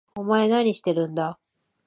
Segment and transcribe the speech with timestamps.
[0.15, 1.37] お前何してるんだ？